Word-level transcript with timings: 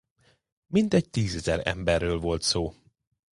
Mintegy 0.67 1.09
tízezer 1.09 1.67
emberről 1.67 2.19
volt 2.19 2.41
szó. 2.41 2.73